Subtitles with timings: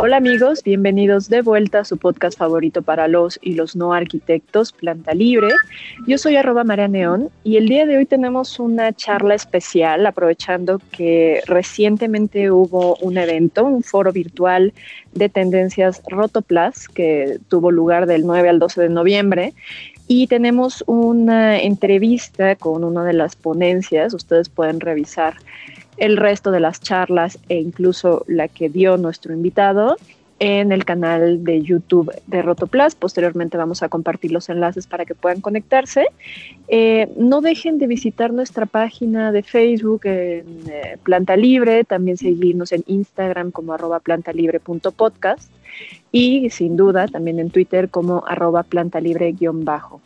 [0.00, 4.70] Hola amigos, bienvenidos de vuelta a su podcast favorito para los y los no arquitectos,
[4.70, 5.48] Planta Libre.
[6.06, 10.80] Yo soy arroba María Neón y el día de hoy tenemos una charla especial aprovechando
[10.92, 14.72] que recientemente hubo un evento, un foro virtual
[15.14, 19.52] de tendencias Rotoplas que tuvo lugar del 9 al 12 de noviembre
[20.06, 25.34] y tenemos una entrevista con una de las ponencias, ustedes pueden revisar
[25.98, 29.96] el resto de las charlas e incluso la que dio nuestro invitado
[30.40, 32.94] en el canal de YouTube de Rotoplas.
[32.94, 36.06] Posteriormente vamos a compartir los enlaces para que puedan conectarse.
[36.68, 42.72] Eh, no dejen de visitar nuestra página de Facebook en eh, Planta Libre, también seguirnos
[42.72, 45.50] en Instagram como arroba plantalibre.podcast
[46.12, 50.00] y sin duda también en Twitter como arroba plantalibre-bajo.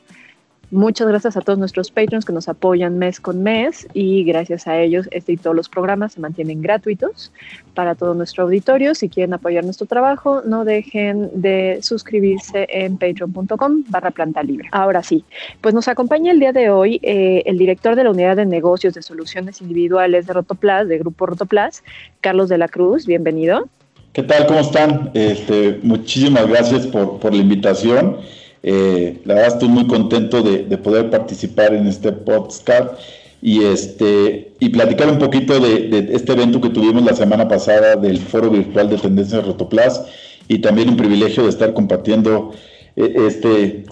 [0.73, 4.81] Muchas gracias a todos nuestros patrons que nos apoyan mes con mes y gracias a
[4.81, 7.31] ellos este y todos los programas se mantienen gratuitos
[7.75, 8.95] para todo nuestro auditorio.
[8.95, 14.71] Si quieren apoyar nuestro trabajo, no dejen de suscribirse en patreon.com barra planta libre.
[14.73, 15.27] Ahora sí,
[15.61, 18.95] pues nos acompaña el día de hoy eh, el director de la Unidad de Negocios
[18.95, 21.85] de Soluciones Individuales de Rotoplas, de Grupo Rotoplas,
[22.23, 23.05] Carlos de la Cruz.
[23.05, 23.69] Bienvenido.
[24.15, 24.47] ¿Qué tal?
[24.47, 25.11] ¿Cómo están?
[25.13, 28.17] Este, muchísimas gracias por, por la invitación.
[28.63, 32.99] Eh, la verdad estoy muy contento de, poder participar en este podcast
[33.41, 38.19] y este y platicar un poquito de, este evento que tuvimos la semana pasada del
[38.19, 40.05] foro virtual de tendencias Rotoplas
[40.47, 42.53] y también un privilegio de estar compartiendo
[42.95, 43.85] eh, este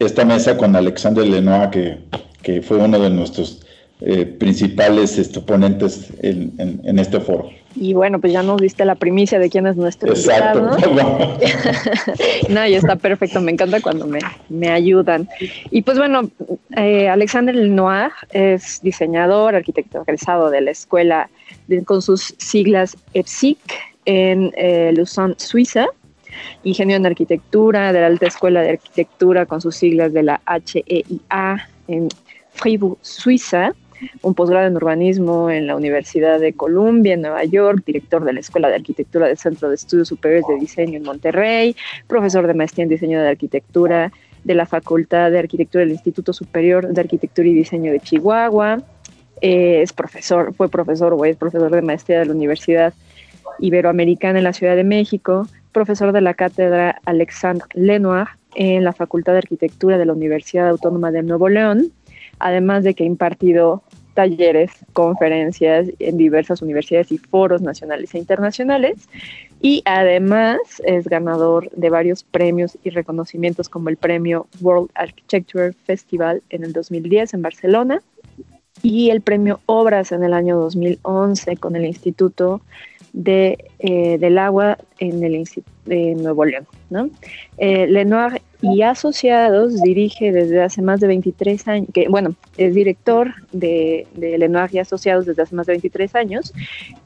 [0.00, 1.98] esta mesa con Alexander Lenoir que,
[2.42, 3.60] que fue uno de nuestros
[4.00, 7.48] eh, principales este, ponentes en, este foro.
[7.78, 10.76] Y bueno, pues ya nos diste la primicia de quién es nuestro Exacto.
[12.48, 14.06] no, y está perfecto, me encanta cuando
[14.48, 15.28] me, ayudan.
[15.70, 16.30] Y pues bueno,
[16.76, 21.28] eh, Alexander Lenoir es diseñador, arquitecto egresado de la escuela
[21.84, 23.58] con sus siglas EPSIC
[24.06, 25.86] en eh, Lausanne, Suiza.
[26.64, 31.68] Ingeniero en arquitectura de la Alta Escuela de Arquitectura con sus siglas de la HEIA
[31.88, 32.08] en
[32.52, 33.72] Fribourg, Suiza
[34.22, 38.40] un posgrado en urbanismo en la Universidad de Columbia en Nueva York, director de la
[38.40, 42.84] Escuela de Arquitectura del Centro de Estudios Superiores de Diseño en Monterrey, profesor de maestría
[42.84, 44.12] en diseño de arquitectura
[44.44, 48.82] de la Facultad de Arquitectura del Instituto Superior de Arquitectura y Diseño de Chihuahua.
[49.40, 52.94] Eh, es profesor, fue profesor o es profesor de maestría de la Universidad
[53.58, 59.32] Iberoamericana en la Ciudad de México, profesor de la cátedra Alexandre Lenoir en la Facultad
[59.32, 61.92] de Arquitectura de la Universidad Autónoma de Nuevo León,
[62.38, 63.82] además de que ha impartido
[64.16, 69.08] talleres, conferencias en diversas universidades y foros nacionales e internacionales.
[69.60, 76.42] Y además es ganador de varios premios y reconocimientos como el premio World Architecture Festival
[76.50, 78.02] en el 2010 en Barcelona
[78.82, 82.62] y el premio Obras en el año 2011 con el Instituto
[83.12, 85.44] de, eh, del Agua en el
[85.84, 86.66] de Nuevo León.
[86.90, 87.10] ¿no?
[87.58, 88.40] Eh, Lenoir
[88.72, 94.38] y Asociados dirige desde hace más de 23 años, que bueno, es director de, de
[94.38, 96.52] Lenoir y Asociados desde hace más de 23 años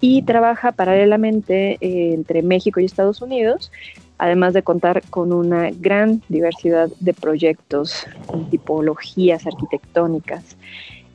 [0.01, 3.71] y trabaja paralelamente eh, entre México y Estados Unidos,
[4.19, 8.07] además de contar con una gran diversidad de proyectos
[8.51, 10.57] tipologías arquitectónicas.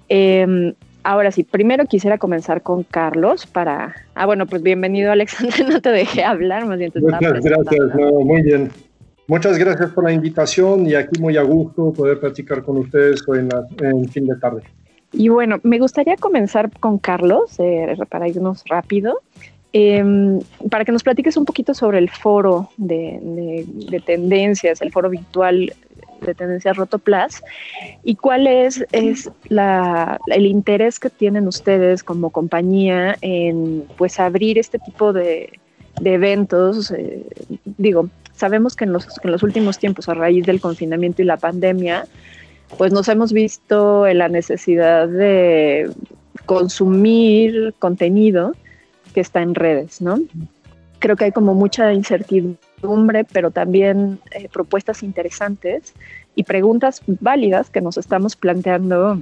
[0.09, 0.73] Em,
[1.05, 3.93] Ahora sí, primero quisiera comenzar con Carlos para...
[4.15, 8.41] Ah, bueno, pues bienvenido Alexander, no te dejé hablar, más bien te Muchas gracias, muy
[8.41, 8.71] bien.
[9.27, 13.47] Muchas gracias por la invitación y aquí muy a gusto poder platicar con ustedes hoy
[13.81, 14.61] en, fin de tarde.
[15.11, 19.21] Y bueno, me gustaría comenzar con Carlos, eh, para irnos rápido,
[19.73, 25.09] em, para que nos platiques un poquito sobre el foro de, de tendencias, el foro
[25.09, 25.73] virtual
[26.21, 27.43] de tendencias Rotoplas
[28.03, 34.57] y cuál es, es la, el interés que tienen ustedes como compañía en pues abrir
[34.57, 35.49] este tipo de,
[36.01, 36.91] de eventos.
[36.91, 37.25] Eh,
[37.77, 42.07] digo, sabemos que en los, últimos tiempos, a raíz del confinamiento y la pandemia,
[42.77, 45.89] pues nos hemos visto en la necesidad de
[46.45, 48.53] consumir contenido
[49.13, 50.19] que está en redes, ¿no?
[50.99, 52.57] Creo que hay como mucha incertidumbre
[53.31, 55.93] pero también eh, propuestas interesantes
[56.35, 59.21] y preguntas válidas que nos estamos planteando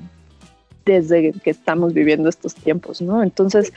[0.85, 3.23] desde que estamos viviendo estos tiempos, ¿no?
[3.23, 3.71] Entonces,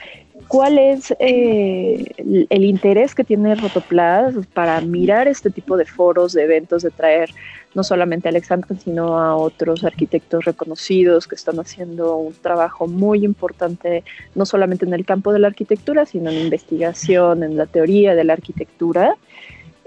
[0.47, 2.05] ¿cuál es eh,
[2.49, 7.29] el, interés que tiene Rotoplas para mirar este tipo de foros, de eventos, de traer
[7.73, 13.23] no solamente a Alexandra, sino a otros arquitectos reconocidos que están haciendo un trabajo muy
[13.23, 14.03] importante,
[14.35, 18.23] no solamente en el campo de la arquitectura, sino en investigación, en la teoría de
[18.23, 19.15] la arquitectura?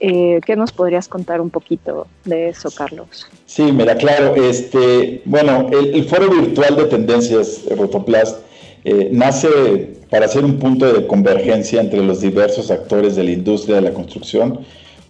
[0.03, 3.27] Eh, ¿Qué nos podrías contar un poquito de eso, Carlos?
[3.45, 4.35] Sí, mira, claro.
[4.35, 8.39] Este, bueno, el, foro virtual de tendencias Rotoplast
[8.85, 13.77] eh, nace para ser un punto de convergencia entre los diversos actores de la industria
[13.77, 14.61] de la construcción,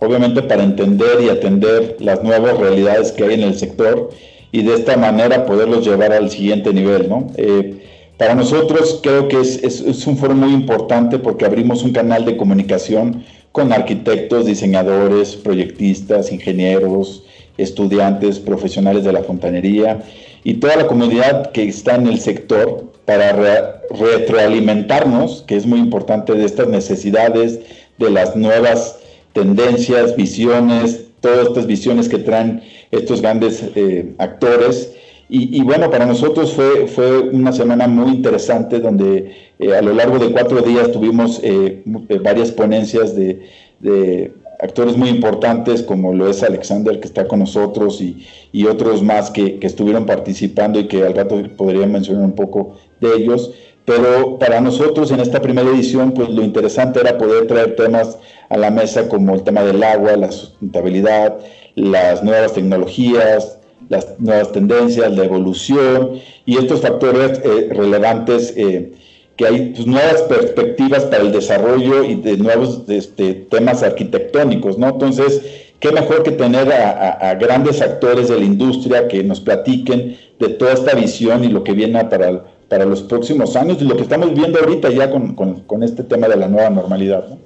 [0.00, 4.10] obviamente para entender y atender las nuevas realidades que hay en el sector
[4.50, 7.28] y de esta manera poderlos llevar al siguiente nivel, ¿no?
[7.36, 7.86] Eh,
[8.18, 12.36] para nosotros creo que es, es, un foro muy importante porque abrimos un canal de
[12.36, 17.24] comunicación con arquitectos, diseñadores, proyectistas, ingenieros,
[17.58, 20.02] estudiantes, profesionales de la fontanería
[20.44, 26.32] y toda la comunidad que está en el sector para retroalimentarnos, que es muy importante,
[26.34, 27.60] de estas necesidades,
[27.98, 28.98] de las nuevas
[29.32, 34.92] tendencias, visiones, todas estas visiones que traen estos grandes eh, actores
[35.32, 40.18] y, bueno, para nosotros fue, fue una semana muy interesante donde eh, a lo largo
[40.18, 44.32] de cuatro días tuvimos eh, eh, varias ponencias de,
[44.62, 49.30] actores muy importantes como lo es Alexander que está con nosotros y, y otros más
[49.30, 53.52] que, que, estuvieron participando y que al rato podría mencionar un poco de ellos.
[53.84, 58.18] Pero para nosotros en esta primera edición, pues lo interesante era poder traer temas
[58.48, 61.38] a la mesa como el tema del agua, la sustentabilidad,
[61.76, 63.59] las nuevas tecnologías,
[63.90, 66.12] las nuevas tendencias, la evolución
[66.46, 68.92] y estos factores eh, relevantes eh,
[69.36, 74.90] que hay pues, nuevas perspectivas para el desarrollo y de nuevos este, temas arquitectónicos, ¿no?
[74.90, 75.42] Entonces,
[75.80, 80.72] qué mejor que tener a, grandes actores de la industria que nos platiquen de toda
[80.72, 84.32] esta visión y lo que viene para, para los próximos años y lo que estamos
[84.34, 87.38] viendo ahorita ya con, con, este tema de la nueva normalidad, ¿no?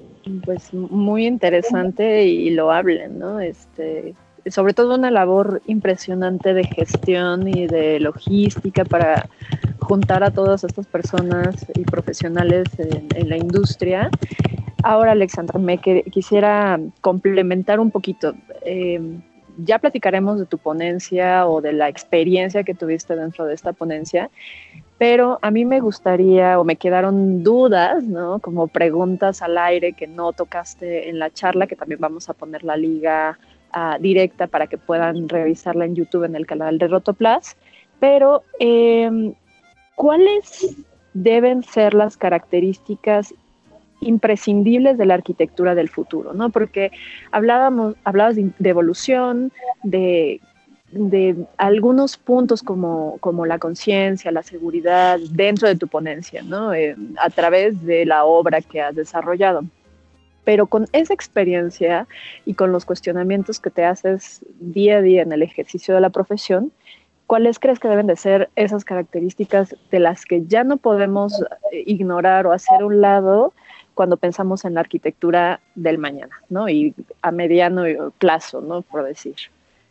[0.44, 3.40] Pues muy interesante y lo hablen, ¿no?
[3.40, 4.14] Este,
[4.50, 9.28] sobre todo una labor impresionante de gestión y de logística para
[9.80, 14.10] juntar a todas estas personas y profesionales en, la industria.
[14.82, 18.34] Ahora, Alexandra, me quisiera complementar un poquito.
[18.64, 19.00] Eh,
[19.56, 24.30] ya platicaremos de tu ponencia o de la experiencia que tuviste dentro de esta ponencia,
[24.98, 28.40] pero a mí me gustaría o me quedaron dudas, ¿no?
[28.40, 32.64] Como preguntas al aire que no tocaste en la charla, que también vamos a poner
[32.64, 33.38] la liga
[34.00, 37.56] directa para que puedan revisarla en YouTube en el canal de Rotoplas.
[38.00, 39.34] Pero, em,
[39.94, 40.76] ¿cuáles
[41.12, 43.34] deben ser las características
[44.00, 46.32] imprescindibles de la arquitectura del futuro?
[46.34, 46.50] ¿no?
[46.50, 46.90] Porque
[47.32, 50.40] hablábamos, hablabas de, evolución, de
[50.94, 56.72] de algunos puntos como, como la conciencia, la seguridad dentro de tu ponencia, ¿no?
[56.72, 59.64] Eh, a través de la obra que has desarrollado.
[60.44, 62.06] Pero con esa experiencia
[62.44, 66.10] y con los cuestionamientos que te haces día a día en el ejercicio de la
[66.10, 66.72] profesión,
[67.26, 71.42] ¿cuáles crees que deben de ser esas características de las que ya no podemos
[71.72, 73.52] eh, ignorar o hacer un lado
[73.94, 76.68] cuando pensamos en la arquitectura del mañana, ¿no?
[76.68, 77.84] Y a mediano
[78.18, 78.82] plazo, ¿no?
[78.82, 79.36] Por decir.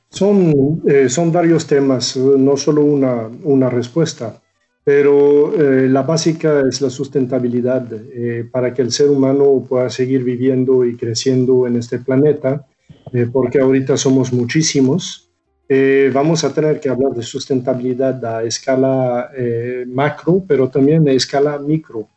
[0.09, 4.39] Son, eh, son varios temas, no solo una, una respuesta
[4.83, 10.24] pero eh, la básica es la sustentabilidad eh, para que el ser humano pueda seguir
[10.24, 12.65] viviendo y creciendo en este planeta,
[13.13, 15.29] eh, porque ahorita somos muchísimos.
[16.13, 19.31] vamos a tener que hablar de sustentabilidad a escala
[19.88, 22.07] macro, pero también a escala micro.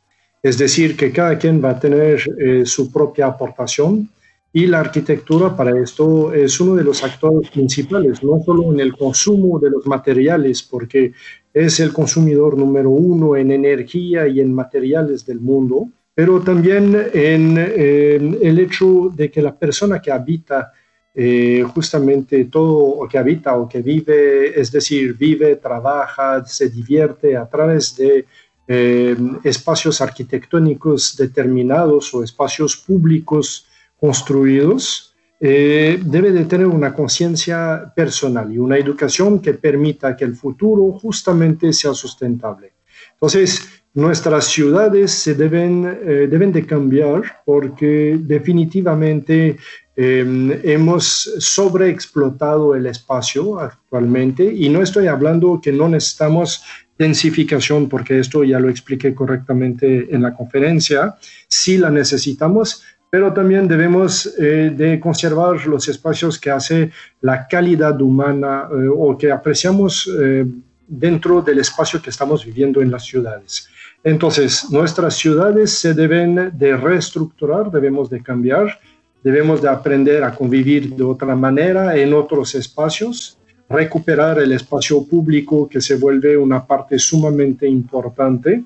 [0.43, 2.21] Es decir, que cada quien va a tener
[2.67, 4.11] su propia aportación
[4.57, 8.97] y la arquitectura para esto es uno de los actores principales, no solo en el
[8.97, 11.13] consumo de los materiales, porque
[11.57, 17.57] es el consumidor número uno en energía y en materiales del mundo, pero también en,
[17.57, 20.71] el hecho de que la persona que habita
[21.15, 27.39] eh, justamente todo o que habita o que vive, es decir, vive, trabaja, se divierte
[27.39, 28.27] a través de
[28.69, 33.67] eh, espacios arquitectónicos determinados o espacios públicos
[33.99, 40.35] construidos, eh, debe de tener una conciencia personal y una educación que permita que el
[40.35, 42.73] futuro justamente sea sustentable.
[43.13, 49.57] Entonces, nuestras ciudades se deben, eh, deben de cambiar porque definitivamente
[49.97, 51.05] em, hemos
[51.39, 56.63] sobreexplotado el espacio actualmente y no estoy hablando que no necesitamos
[56.99, 61.17] densificación porque esto ya lo expliqué correctamente en la conferencia,
[61.49, 62.83] sí la necesitamos,
[63.17, 66.91] pero también debemos eh, de conservar los espacios que hace
[67.23, 70.45] la calidad humana eh, o que apreciamos eh,
[70.87, 73.71] dentro del espacio que estamos viviendo en las ciudades.
[74.05, 78.79] Entonces, nuestras ciudades se deben de reestructurar, debemos de cambiar,
[79.25, 85.67] debemos de aprender a convivir de otra manera en otros espacios, recuperar el espacio público
[85.67, 88.63] que se vuelve una parte sumamente importante.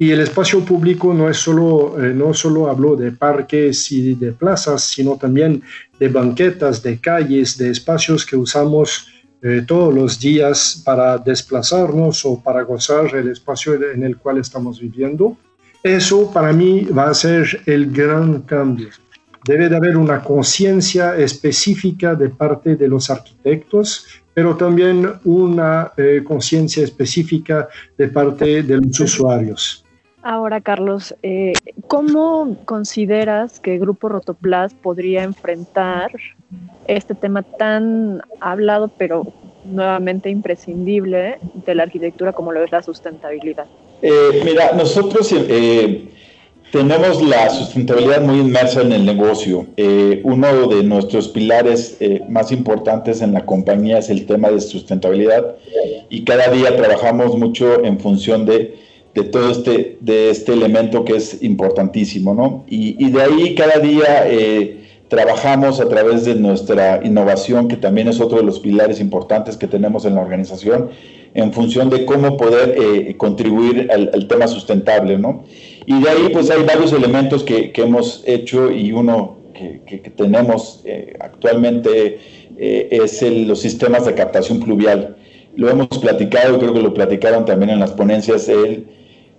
[0.00, 4.30] Y el espacio público no es solo, eh, no solo hablo de parques y de
[4.30, 5.62] plazas, sino también
[5.98, 9.08] de banquetas, de calles, de espacios que usamos
[9.42, 14.80] eh, todos los días para desplazarnos o para gozar el espacio en el cual estamos
[14.80, 15.36] viviendo.
[15.82, 18.90] Eso para mí va a ser el gran cambio.
[19.44, 26.22] Debe de haber una conciencia específica de parte de los arquitectos, pero también una eh,
[26.24, 29.84] conciencia específica de parte de los usuarios.
[30.22, 31.52] Ahora, Carlos, eh,
[31.86, 36.10] ¿cómo consideras que Grupo Rotoplas podría enfrentar
[36.88, 39.32] este tema tan hablado, pero
[39.64, 43.66] nuevamente imprescindible de la arquitectura como lo es la sustentabilidad?
[44.02, 46.08] Eh, mira, nosotros eh,
[46.72, 49.66] tenemos la sustentabilidad muy inmersa en el negocio.
[50.24, 51.96] uno de nuestros pilares
[52.28, 55.56] más importantes en la compañía es el tema de sustentabilidad
[56.08, 58.87] y cada día trabajamos mucho en función de
[59.18, 62.64] de todo este, de este elemento que es importantísimo, ¿no?
[62.68, 68.20] Y, de ahí cada día eh, trabajamos a través de nuestra innovación, que también es
[68.20, 70.90] otro de los pilares importantes que tenemos en la organización,
[71.34, 75.44] en función de cómo poder eh, contribuir al, tema sustentable, ¿no?
[75.86, 81.14] Y de ahí pues hay varios elementos que, hemos hecho y uno que, tenemos eh,
[81.18, 82.18] actualmente
[82.56, 85.16] es los sistemas de captación pluvial.
[85.56, 88.86] Lo hemos platicado, creo que lo platicaron también en las ponencias, él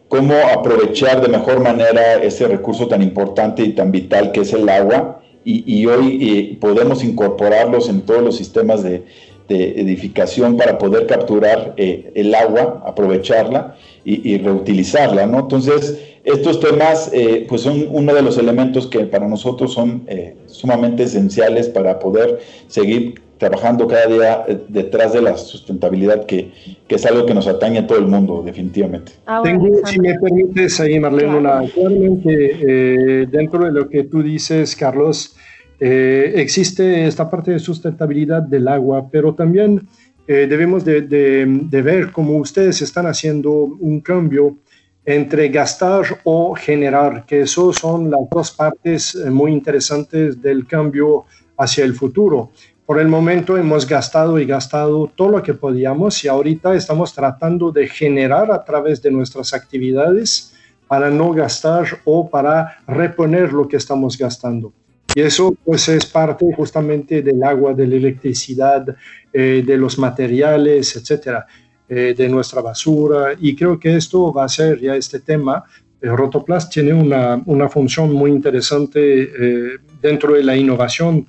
[0.10, 4.68] cómo aprovechar de mejor manera ese recurso tan importante y tan vital que es el
[4.68, 9.06] agua y, hoy eh, podemos incorporarlos en todos los sistemas de,
[9.52, 13.76] edificación para poder capturar eh, el agua, aprovecharla
[14.06, 15.40] y, reutilizarla, ¿no?
[15.40, 20.06] Entonces, estos temas eh, pues son uno de los elementos que para nosotros son
[20.46, 26.52] sumamente esenciales para poder seguir trabajando cada día eh, detrás de la sustentabilidad, que,
[26.88, 29.14] que, es algo que nos atañe a todo el mundo, definitivamente.
[29.26, 34.22] Ah, Tengo, si me permites, ahí, Marlene, una, claramente eh, dentro de lo que tú
[34.22, 35.38] dices, Carlos,
[35.80, 39.88] eh, existe esta parte de sustentabilidad del agua, pero también
[40.28, 44.58] debemos de, de, de, ver cómo ustedes están haciendo un cambio
[45.04, 51.26] entre gastar o generar, que eso son las dos partes muy interesantes del cambio
[51.58, 52.52] hacia el futuro.
[52.90, 57.72] Por el momento hemos gastado y gastado todo lo que podíamos y ahorita estamos tratando
[57.72, 60.56] de generar a través de nuestras actividades
[60.88, 64.74] para no gastar o para reponer lo que estamos gastando.
[65.14, 68.84] Y eso pues es parte justamente del agua, de la electricidad,
[69.32, 71.46] eh, de los materiales, etcétera,
[71.88, 73.36] eh, de nuestra basura.
[73.40, 75.64] Y creo que esto va a ser ya este tema.
[76.02, 81.28] Eh, Rotoplast tiene una, una función muy interesante dentro de la innovación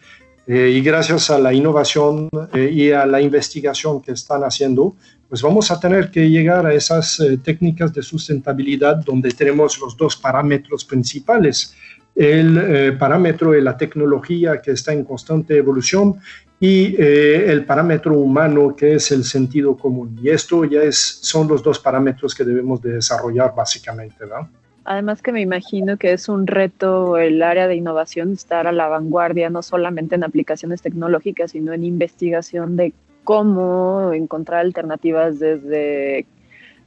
[0.53, 4.97] eh, y gracias a la innovación eh, y a la investigación que están haciendo,
[5.29, 9.97] pues vamos a tener que llegar a esas eh, técnicas de sustentabilidad donde tenemos los
[9.97, 11.77] dos parámetros principales,
[12.17, 16.17] el parámetro de la tecnología que está en constante evolución
[16.59, 20.19] y el parámetro humano que es el sentido común.
[20.21, 24.60] Y esto ya es, son los dos parámetros que debemos de desarrollar básicamente, ¿no?
[24.91, 28.89] Además que me imagino que es un reto el área de innovación estar a la
[28.89, 32.93] vanguardia, no solamente en aplicaciones tecnológicas, sino en investigación de
[33.23, 36.27] cómo encontrar alternativas desde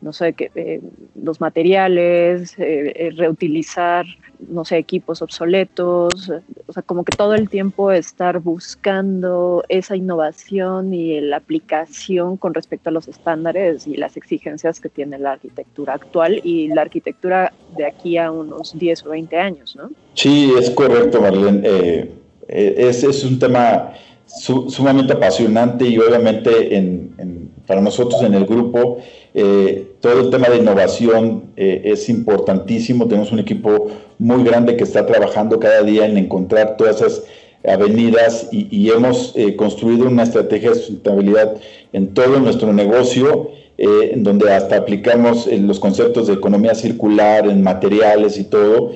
[0.03, 0.81] no sé, que, eh,
[1.15, 4.05] los materiales, eh, eh, reutilizar,
[4.49, 6.29] no sé, equipos obsoletos,
[6.67, 12.53] o sea, como que todo el tiempo estar buscando esa innovación y la aplicación con
[12.53, 17.53] respecto a los estándares y las exigencias que tiene la arquitectura actual y la arquitectura
[17.77, 19.89] de aquí a unos 10 o 20 años, ¿no?
[20.15, 22.11] Sí, es correcto, Marlene.
[22.47, 23.93] es, es un tema
[24.25, 28.97] sumamente apasionante y obviamente en, para nosotros en el grupo
[29.33, 33.07] eh, todo el tema de innovación eh, es importantísimo.
[33.07, 33.87] Tenemos un equipo
[34.19, 37.23] muy grande que está trabajando cada día en encontrar todas esas
[37.65, 41.55] avenidas y, hemos eh, construido una estrategia de sustentabilidad
[41.93, 48.37] en todo nuestro negocio, en donde hasta aplicamos los conceptos de economía circular en materiales
[48.37, 48.91] y todo,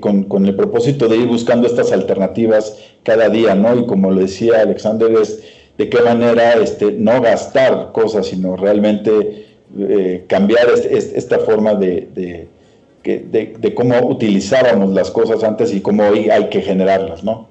[0.00, 3.74] con, con, el propósito de ir buscando estas alternativas cada día, ¿no?
[3.78, 5.42] Y como lo decía Alexander, es
[5.78, 9.47] de qué manera este, no gastar cosas, sino realmente
[9.78, 16.28] eh, cambiar esta forma de, de, de, cómo utilizábamos las cosas antes y cómo hoy
[16.30, 17.48] hay que generarlas, ¿no?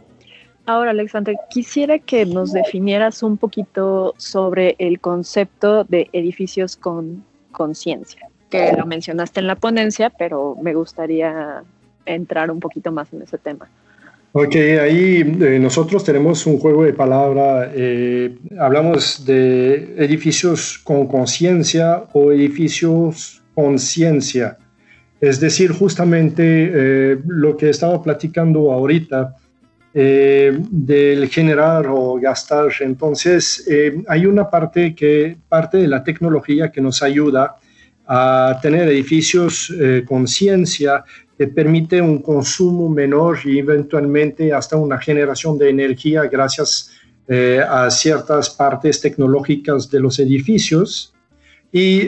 [0.66, 8.30] Ahora, Alexander, quisiera que nos definieras un poquito sobre el concepto de edificios con conciencia,
[8.50, 11.64] que lo mencionaste en la ponencia, pero me gustaría
[12.06, 13.70] entrar un poquito más en ese tema.
[14.39, 22.03] Ok, ahí eh, nosotros tenemos un juego de palabra, eh, hablamos de edificios con conciencia
[22.13, 24.60] o edificios con ciencia.
[25.20, 29.34] Es decir, justamente eh, lo que estaba platicando ahorita,
[29.96, 32.70] eh, del generar o gastar.
[32.82, 37.56] Entonces, eh, hay una parte que parte de la tecnología que nos ayuda
[38.06, 41.03] a tener edificios eh, con ciencia
[41.38, 46.91] que permite un consumo menor y eventualmente hasta una generación de energía gracias
[47.70, 51.13] a ciertas partes tecnológicas de los edificios.
[51.72, 52.06] Y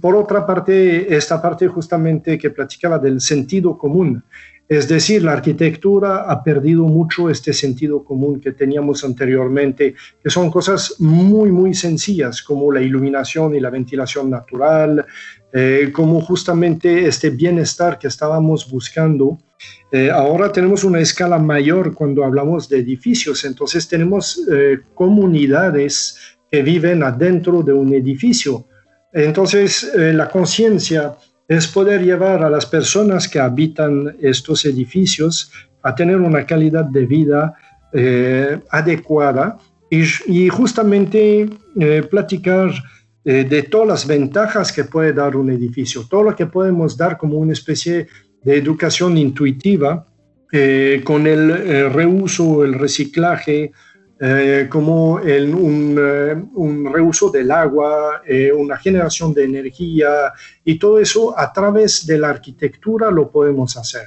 [0.00, 4.22] por otra parte, esta parte justamente que platicaba del sentido común.
[4.68, 10.50] Es decir, la arquitectura ha perdido mucho este sentido común que teníamos anteriormente, que son
[10.50, 15.04] cosas muy, muy sencillas, como la iluminación y la ventilación natural,
[15.52, 19.38] eh, como justamente este bienestar que estábamos buscando.
[19.92, 26.18] Eh, ahora tenemos una escala mayor cuando hablamos de edificios, entonces tenemos eh, comunidades
[26.50, 28.66] que viven adentro de un edificio.
[29.12, 31.14] Entonces, la conciencia
[31.46, 37.06] es poder llevar a las personas que habitan estos edificios a tener una calidad de
[37.06, 37.54] vida
[37.92, 39.58] eh, adecuada
[39.90, 42.72] y, justamente eh, platicar
[43.24, 47.16] eh, de todas las ventajas que puede dar un edificio, todo lo que podemos dar
[47.16, 48.06] como una especie
[48.42, 50.06] de educación intuitiva
[51.04, 53.72] con el reuso, el reciclaje,
[54.24, 55.52] eh, como el,
[55.98, 60.32] eh, un, reuso del agua, eh, una generación de energía
[60.64, 64.06] y todo eso a través de la arquitectura lo podemos hacer.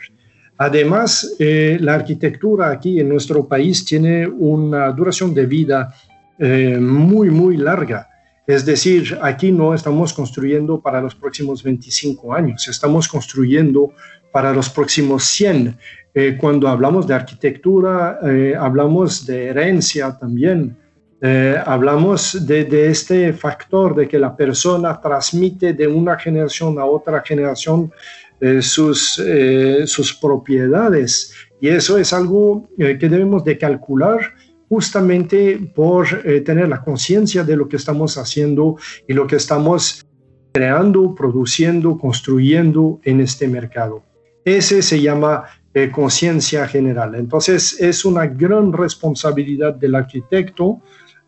[0.57, 5.93] Además, la arquitectura aquí en nuestro país tiene una duración de vida
[6.39, 8.07] muy, muy larga.
[8.47, 13.91] Es decir, aquí no estamos construyendo para los próximos 25 años, estamos construyendo
[14.31, 15.77] para los próximos 100.
[16.13, 20.77] Eh, cuando hablamos de arquitectura, eh, hablamos de herencia también.
[21.21, 26.85] Eh, hablamos de, de, este factor de que la persona transmite de una generación a
[26.85, 27.91] otra generación
[28.59, 29.23] sus,
[29.85, 31.33] sus propiedades.
[31.61, 34.19] Y eso es algo que debemos de calcular
[34.75, 36.05] justamente por
[36.43, 38.75] tener la conciencia de lo que estamos haciendo
[39.07, 40.05] y lo que estamos
[40.51, 44.03] creando, produciendo, construyendo en este mercado.
[44.43, 47.15] Ese se llama eh, conciencia general.
[47.15, 50.81] Entonces es una gran responsabilidad del arquitecto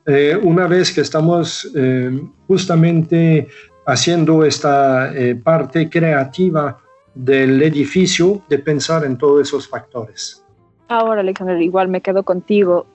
[0.06, 3.48] eh, una vez que estamos eh, justamente
[3.86, 6.78] haciendo esta parte creativa
[7.14, 10.44] del edificio de pensar en todos esos factores.
[10.88, 12.86] Ahora, Alexander, igual me quedo contigo.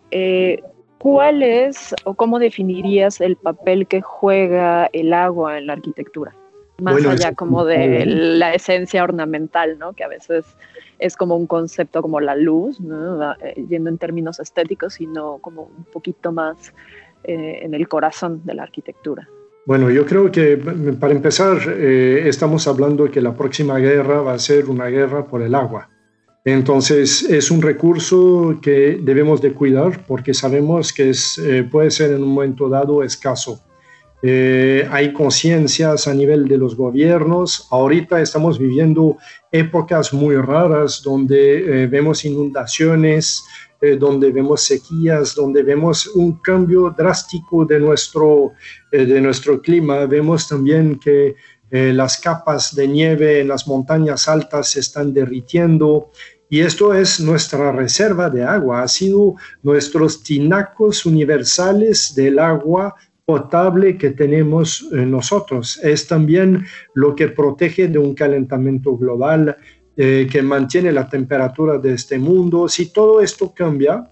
[1.03, 6.33] ¿Cuál es o cómo definirías el papel que juega el agua en la arquitectura?
[6.81, 9.95] Más allá como de la esencia ornamental, ¿no?
[9.95, 10.45] Que a veces
[11.01, 15.85] es como un concepto como la luz, eh, yendo en términos estéticos, sino como un
[15.93, 16.73] poquito más
[17.25, 19.29] eh, en el corazón de la arquitectura.
[19.67, 20.57] Bueno, yo creo que
[21.01, 25.27] para empezar, eh, estamos hablando de que la próxima guerra va a ser una guerra
[25.27, 25.89] por el agua.
[26.45, 32.23] Entonces, es un recurso que debemos de cuidar porque sabemos que es, puede ser en
[32.23, 33.63] un momento dado escaso.
[34.25, 37.67] Eh, hay conciencias a nivel de los gobiernos.
[37.73, 39.17] Ahorita estamos viviendo
[39.51, 43.45] épocas muy raras donde eh, vemos inundaciones,
[43.81, 48.53] eh, donde vemos sequías, donde vemos un cambio drástico de nuestro,
[48.93, 50.07] de nuestro clima.
[50.07, 51.35] Vemos también que
[51.75, 56.11] las capas de nieve en las montañas altas se están derritiendo.
[56.51, 63.97] Y esto es nuestra reserva de agua, ha sido nuestros tinacos universales del agua potable
[63.97, 65.81] que tenemos nosotros.
[65.83, 69.57] Es también lo que protege de un calentamiento global,
[69.95, 72.67] eh, que mantiene la temperatura de este mundo.
[72.67, 74.09] Si todo esto cambia,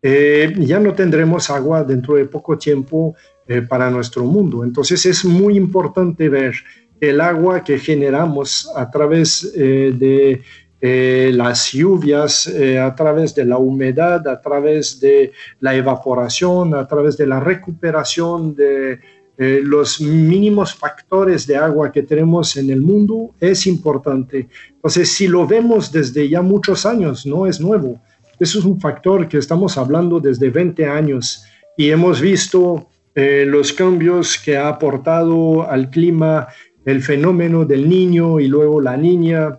[0.00, 3.16] eh, ya no tendremos agua dentro de poco tiempo
[3.48, 4.62] eh, para nuestro mundo.
[4.62, 6.54] Entonces es muy importante ver
[7.00, 10.42] el agua que generamos a través de
[10.80, 16.86] eh, las lluvias, eh, a través de la humedad, a través de la evaporación, a
[16.86, 19.00] través de la recuperación de
[19.38, 24.48] eh, los mínimos factores de agua que tenemos en el mundo, es importante.
[24.70, 28.00] Entonces, si lo vemos desde ya muchos años, no es nuevo.
[28.38, 31.42] Eso es un factor que estamos hablando desde 20 años
[31.76, 36.46] y hemos visto los cambios que ha aportado al clima
[36.88, 39.58] el fenómeno del niño y luego la niña,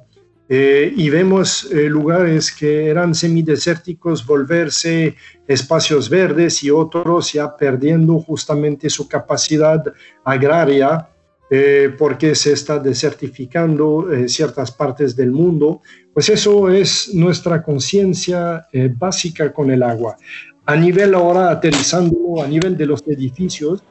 [0.51, 5.15] eh, y vemos eh, lugares que eran semidesérticos volverse
[5.47, 9.83] espacios verdes y otros ya perdiendo justamente su capacidad
[10.23, 11.07] agraria
[11.51, 18.65] eh, porque se está desertificando ciertas partes del mundo, pues eso es nuestra conciencia
[18.97, 20.17] básica con el agua.
[20.65, 23.83] A nivel ahora, aterrizando a nivel de los edificios,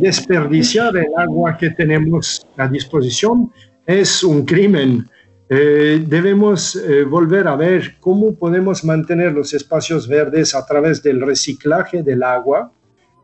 [0.00, 3.52] desperdiciar el agua que tenemos a disposición
[3.86, 5.06] es un crimen
[5.52, 11.20] eh, debemos eh, volver a ver cómo podemos mantener los espacios verdes a través del
[11.20, 12.70] reciclaje del agua.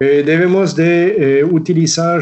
[0.01, 2.21] Eh, debemos de utilizar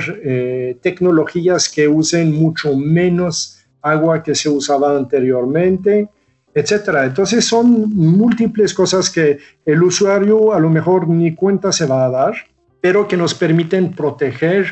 [0.82, 6.10] tecnologías que usen mucho menos agua que se usaba anteriormente,
[6.52, 7.06] etcétera.
[7.06, 12.10] Entonces son múltiples cosas que el usuario a lo mejor ni cuenta se va a
[12.10, 12.34] dar,
[12.84, 14.66] pero que nos permiten proteger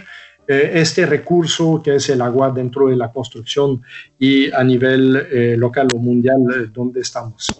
[0.46, 3.80] eh, este recurso que es el agua dentro de la construcción
[4.18, 7.58] y a nivel eh, local o mundial eh, donde estamos.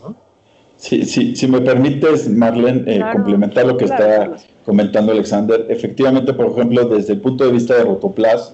[0.77, 4.37] Sí, sí, si me permites, Marlene, complementar lo que está
[4.67, 5.65] comentando Alexander.
[5.71, 8.53] Efectivamente, por ejemplo, desde el punto de vista de Rotoplas,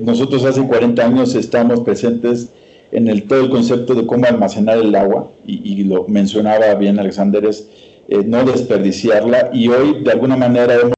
[0.00, 2.48] nosotros hace 40 años estamos presentes
[2.90, 6.98] en el, todo el concepto de cómo almacenar el agua, y, y lo mencionaba bien
[6.98, 7.68] Alexander, es
[8.26, 10.94] no desperdiciarla, y hoy de alguna manera hemos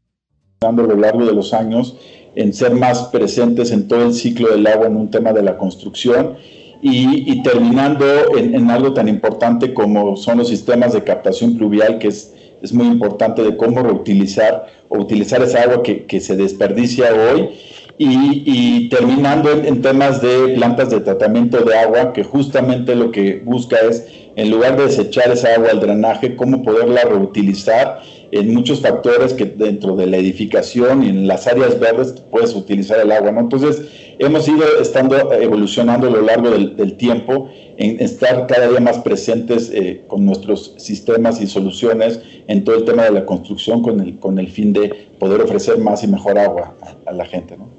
[0.60, 1.96] a lo largo de los años
[2.34, 5.58] en ser más presentes en todo el ciclo del agua en un tema de la
[5.58, 6.36] construcción
[6.80, 8.04] y, terminando
[8.36, 12.86] en, algo tan importante como son los sistemas de captación pluvial, que es, es muy
[12.86, 17.50] importante de cómo reutilizar o utilizar esa agua que, que se desperdicia hoy.
[17.98, 23.76] Y, terminando en, temas de plantas de tratamiento de agua, que justamente lo que busca
[23.88, 24.04] es,
[24.36, 29.46] en lugar de desechar esa agua al drenaje, cómo poderla reutilizar en muchos factores que
[29.46, 33.40] dentro de la edificación y en las áreas verdes puedes utilizar el agua, ¿no?
[33.40, 33.82] Entonces,
[34.18, 39.70] hemos ido estando evolucionando a lo largo del, tiempo en estar cada día más presentes
[39.72, 44.18] eh, con nuestros sistemas y soluciones en todo el tema de la construcción con el,
[44.18, 46.74] con el fin de poder ofrecer más y mejor agua
[47.06, 47.75] a la gente, ¿no?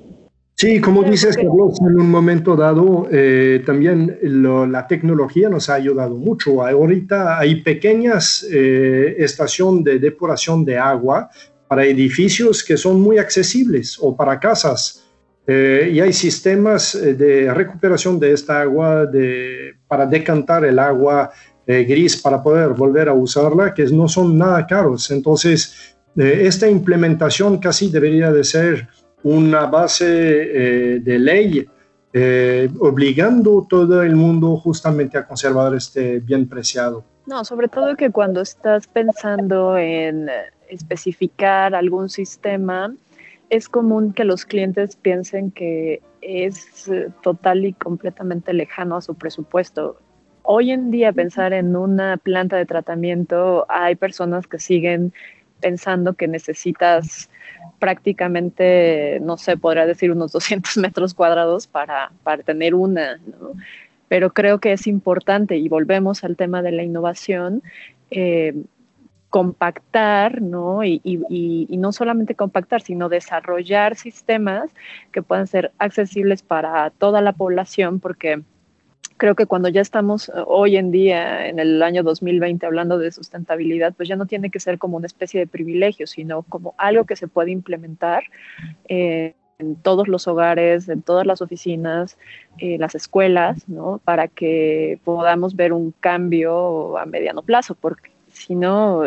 [0.59, 6.15] Sí, como dices, Carlos, en un momento dado eh, también la tecnología nos ha ayudado
[6.15, 6.65] mucho.
[6.65, 11.29] Ahorita hay pequeñas eh, estaciones de depuración de agua
[11.67, 15.05] para edificios que son muy accesibles o para casas.
[15.45, 21.29] Eh, y hay sistemas de recuperación de esta agua de, para decantar el agua
[21.67, 25.11] gris para poder volver a usarla, que no son nada caros.
[25.11, 28.87] Entonces, esta implementación casi debería de ser
[29.27, 31.67] una base eh, de ley
[32.13, 37.03] eh, obligando todo el mundo justamente a conservar este bien preciado.
[37.25, 40.29] No, sobre todo que cuando estás pensando en
[40.69, 42.93] especificar algún sistema,
[43.49, 46.89] es común que los clientes piensen que es
[47.21, 49.97] total y completamente lejano a su presupuesto.
[50.43, 55.13] Hoy en día pensar en una planta de tratamiento, hay personas que siguen
[55.59, 57.29] pensando que necesitas
[57.79, 63.53] prácticamente, no sé, podría decir unos 200 metros cuadrados para, para tener una, ¿no?
[64.07, 67.61] Pero creo que es importante, y volvemos al tema de la innovación,
[68.09, 68.53] eh,
[69.29, 70.85] compactar, ¿no?
[70.85, 74.71] Y, y, y, no solamente compactar, sino desarrollar sistemas
[75.11, 78.41] que puedan ser accesibles para toda la población, porque
[79.17, 83.11] creo que cuando ya estamos eh, hoy en día, en el año 2020, hablando de
[83.11, 87.05] sustentabilidad, pues ya no tiene que ser como una especie de privilegio, sino como algo
[87.05, 88.23] que se puede implementar
[88.87, 92.17] eh, en todos los hogares, en todas las oficinas,
[92.59, 93.99] eh, las escuelas, ¿no?
[94.03, 99.03] Para que podamos ver un cambio a mediano plazo, porque si no,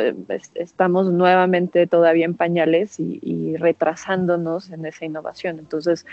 [0.55, 5.61] estamos nuevamente todavía en pañales y, y retrasándonos en esa innovación.
[5.61, 6.05] Entonces,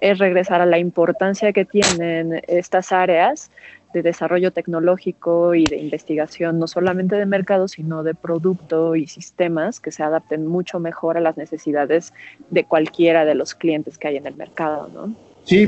[0.00, 3.50] es regresar a la importancia que tienen estas áreas
[3.92, 9.80] de desarrollo tecnológico y de investigación, no solamente de mercado, sino de producto y sistemas
[9.80, 12.14] que se adapten mucho mejor a las necesidades
[12.50, 15.29] de cualquiera de los clientes que hay en el mercado, ¿no?
[15.50, 15.66] Sí,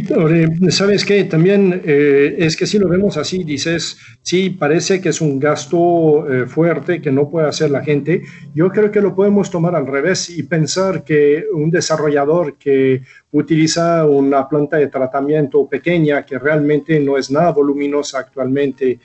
[0.69, 5.21] sabes que también eh, es que si lo vemos así, dices, sí, parece que es
[5.21, 8.23] un gasto eh, fuerte que no puede hacer la gente.
[8.55, 14.07] Yo creo que lo podemos tomar al revés y pensar que un desarrollador que utiliza
[14.07, 19.01] una planta de tratamiento pequeña, que realmente no es nada voluminosa actualmente,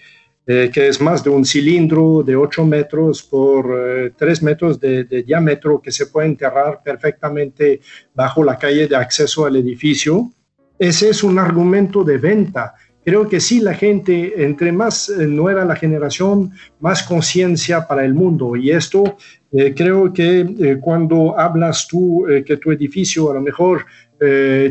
[0.46, 5.82] eh, que es más de un cilindro de 8 metros por 3 metros de, diámetro
[5.82, 7.82] que se puede enterrar perfectamente
[8.14, 10.34] bajo la calle de acceso al edificio
[10.80, 12.76] ese es un argumento de venta.
[13.08, 18.14] Creo que sí, la gente, entre más eh, nueva la generación, más conciencia para el
[18.14, 18.58] mundo.
[18.58, 19.16] Y esto
[19.54, 23.86] eh, creo que eh, cuando hablas tú que tu edificio a lo mejor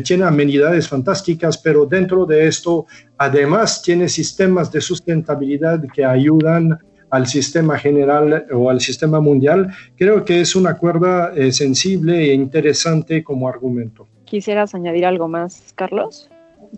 [0.03, 2.85] tiene amenidades fantásticas, pero dentro de esto
[3.17, 6.77] además tiene sistemas de sustentabilidad que ayudan
[7.09, 9.73] al sistema general o al sistema mundial.
[9.95, 14.09] Creo que es una cuerda sensible e interesante como argumento.
[14.29, 16.29] ¿Quisieras añadir algo más, Carlos,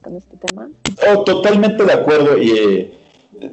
[0.02, 0.70] con este tema?
[1.12, 2.38] Oh, totalmente de acuerdo.
[2.38, 2.94] Y eh,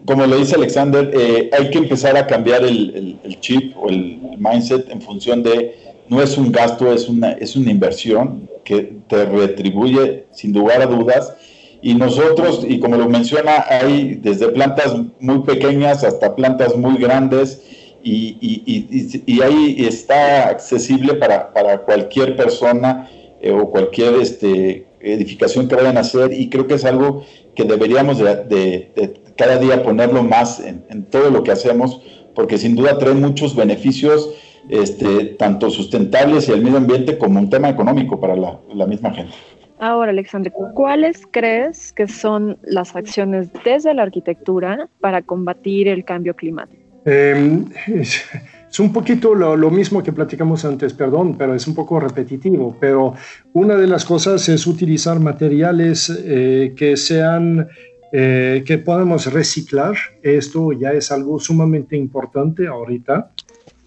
[0.05, 1.11] como lo dice Alexander,
[1.53, 5.75] hay que empezar a cambiar el, el, chip o el mindset en función de
[6.09, 10.87] no es un gasto, es una, es una inversión que te retribuye sin lugar a
[10.87, 11.35] dudas.
[11.81, 17.63] Y nosotros, y como lo menciona, hay desde plantas muy pequeñas hasta plantas muy grandes
[18.03, 25.69] y, y, y, ahí está accesible para, para cualquier persona eh, o cualquier este, edificación
[25.69, 29.83] que vayan a hacer y creo que es algo que deberíamos de, de, cada día
[29.83, 32.03] ponerlo más en, en, todo lo que hacemos
[32.35, 34.31] porque sin duda trae muchos beneficios
[34.69, 39.33] este, tanto sustentables y el medio ambiente como un tema económico para la, misma gente.
[39.79, 46.35] Ahora, Alexandre, ¿cuáles crees que son las acciones desde la arquitectura para combatir el cambio
[46.35, 46.83] climático?
[47.05, 47.67] Em,
[48.71, 52.77] es, un poquito lo, mismo que platicamos antes, perdón, pero es un poco repetitivo.
[52.81, 53.15] Pero
[53.53, 57.69] una de las cosas es utilizar materiales eh, que sean
[58.13, 59.95] eh, que podamos reciclar.
[60.23, 63.33] Esto ya es algo sumamente importante ahorita.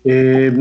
[0.02, 0.52] Eh,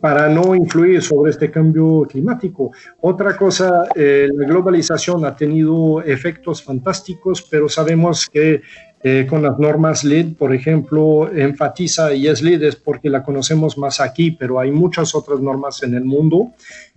[0.00, 2.72] para no influir sobre este cambio climático.
[3.00, 8.62] Otra cosa, eh, la globalización ha tenido efectos fantásticos, pero sabemos que
[9.02, 13.78] eh, con las normas LEED, por ejemplo, enfatiza, y es LEED es porque la conocemos
[13.78, 16.52] más aquí, pero hay muchas otras normas en el mundo,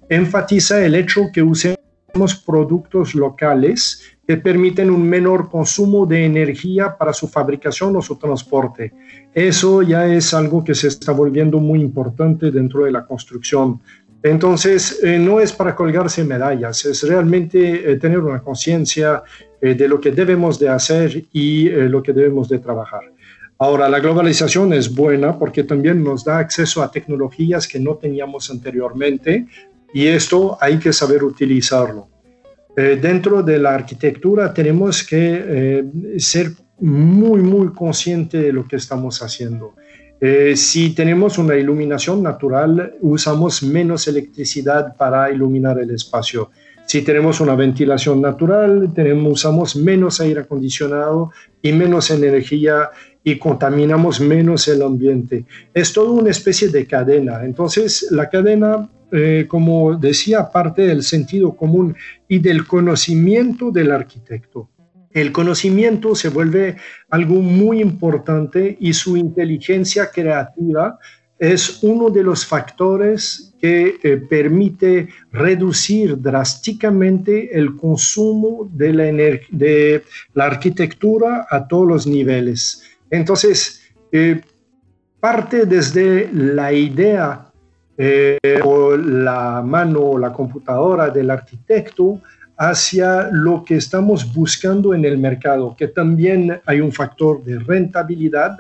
[0.10, 1.78] enfatiza el hecho que usemos
[2.46, 8.94] productos locales que permiten un menor consumo de energía para su fabricación o su transporte.
[9.34, 13.82] Eso ya es algo que se está volviendo muy importante dentro de la construcción.
[14.22, 19.22] Entonces, eh, no es para colgarse medallas, es realmente eh, tener una conciencia
[19.64, 23.02] eh, de lo que debemos de hacer y lo que debemos de trabajar.
[23.58, 28.52] Ahora, la globalización es buena porque también nos da acceso a tecnologías que no teníamos
[28.52, 29.48] anteriormente
[29.94, 32.10] y esto hay que saber utilizarlo.
[32.76, 35.84] Eh, dentro de la arquitectura tenemos que eh,
[36.18, 39.76] ser muy, muy conscientes de lo que estamos haciendo.
[40.20, 46.50] Eh, si tenemos una iluminación natural, usamos menos electricidad para iluminar el espacio.
[46.86, 52.90] Si tenemos una ventilación natural, tenemos, usamos menos aire acondicionado y menos energía
[53.24, 55.46] y contaminamos menos el ambiente.
[55.74, 57.46] Es todo una especie de cadena.
[57.46, 61.96] Entonces, la cadena eh, como decía, parte del sentido común
[62.28, 64.72] y del conocimiento del arquitecto.
[65.12, 66.78] El conocimiento se vuelve
[67.12, 70.98] algo muy importante y su inteligencia creativa
[71.38, 80.04] es uno de los factores que eh, permite reducir drásticamente el consumo de la, de
[80.34, 82.84] la arquitectura a todos los niveles.
[83.10, 84.42] Entonces, eh,
[85.18, 87.46] parte desde la idea
[87.98, 92.20] eh, o la mano o la computadora del arquitecto
[92.58, 98.58] hacia lo que estamos buscando en el mercado, que también hay un factor de rentabilidad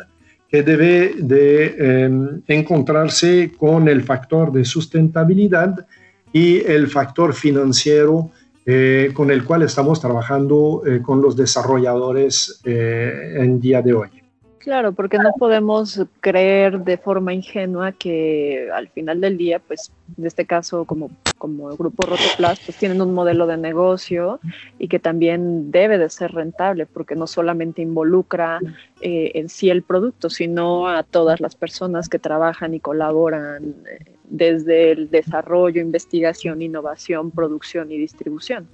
[0.54, 5.88] que debe de em, encontrarse con el factor de sustentabilidad
[6.32, 8.30] y el factor financiero
[8.63, 14.23] eh, con el cual estamos trabajando eh, con los desarrolladores en día de hoy.
[14.63, 20.26] Claro, porque no podemos creer de forma ingenua que al final del día, pues en
[20.26, 24.39] este caso como, como el grupo Rotoplas, pues tienen un modelo de negocio
[24.80, 28.62] y que también debe de ser rentable, porque no solamente involucra
[29.02, 34.13] eh, en sí el producto, sino a todas las personas que trabajan y colaboran eh,
[34.23, 38.69] desde el desarrollo, investigación, innovación, producción y distribución.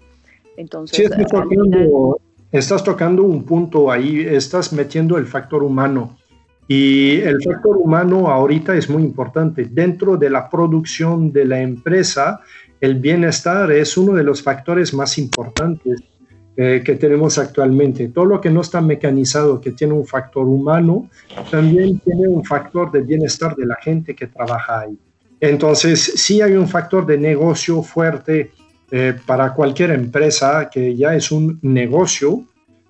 [0.55, 1.09] Entonces,
[2.51, 6.17] estás tocando un punto ahí, estás metiendo el factor humano.
[6.67, 9.65] Y el factor humano ahorita es muy importante.
[9.65, 12.41] Dentro de la producción de la empresa,
[12.79, 15.99] el bienestar es uno de los factores más importantes
[16.55, 18.09] eh, que tenemos actualmente.
[18.09, 21.09] Todo lo que no está mecanizado, que tiene un factor humano,
[21.49, 24.97] también tiene un factor de bienestar de la gente que trabaja ahí.
[25.39, 28.51] Entonces, sí hay un factor de negocio fuerte
[28.91, 32.43] eh, para cualquier empresa que ya es un negocio,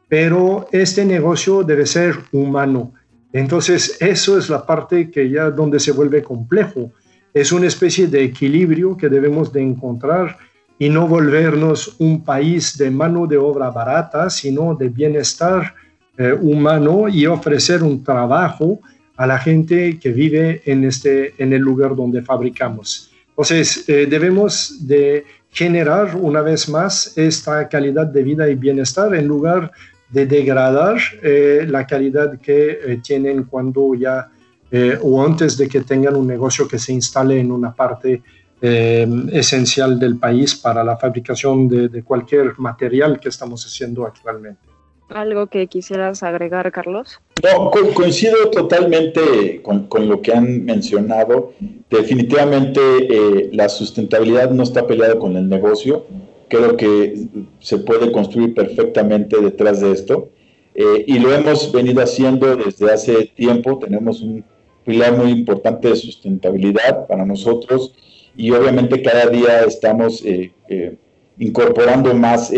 [0.08, 2.94] pero este negocio debe ser humano.
[3.32, 6.92] Entonces, eso es la parte que ya donde se vuelve complejo.
[7.34, 10.38] Es una especie de equilibrio que debemos de encontrar
[10.80, 15.76] y no volvernos un país de mano de obra barata, sino de bienestar
[16.18, 18.80] eh, humano y ofrecer un trabajo
[19.18, 23.12] a la gente que vive en, este, en el lugar donde fabricamos.
[23.30, 29.28] Entonces, eh, debemos de generar una vez más esta calidad de vida y bienestar en
[29.28, 29.72] lugar
[30.10, 34.30] de degradar eh, la calidad que eh, tienen cuando ya
[34.72, 38.22] eh, o antes de que tengan un negocio que se instale en una parte
[38.62, 44.69] esencial del país para la fabricación de, cualquier material que estamos haciendo actualmente.
[45.10, 47.20] ¿Algo que quisieras agregar, Carlos?
[47.44, 51.54] No, coincido totalmente con, con, lo que han mencionado.
[51.90, 56.06] Definitivamente la sustentabilidad no está peleada con el negocio
[56.50, 57.28] creo que
[57.60, 60.30] se puede construir perfectamente detrás de esto.
[60.76, 63.80] Eh, y lo hemos venido haciendo desde hace tiempo.
[63.80, 64.44] Tenemos un
[64.84, 67.94] pilar muy importante de sustentabilidad para nosotros
[68.36, 70.98] y obviamente cada día estamos eh, eh,
[71.38, 72.52] incorporando más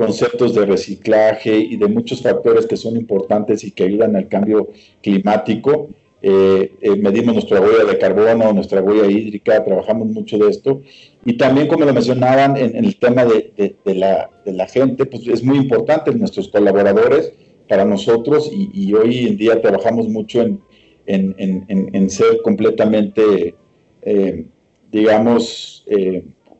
[0.00, 4.70] conceptos de reciclaje y de muchos factores que son importantes y que ayudan al cambio
[5.02, 5.90] climático.
[6.22, 10.80] Eh, eh, medimos nuestra huella de carbono, nuestra huella hídrica, trabajamos mucho de esto.
[11.26, 16.14] Y también, como lo mencionaban en, el tema de, la, gente, pues es muy importante
[16.14, 17.34] nuestros colaboradores
[17.68, 20.62] para nosotros y, hoy en día trabajamos mucho en,
[21.06, 23.54] en ser completamente,
[24.00, 24.46] eh,
[24.90, 25.84] digamos,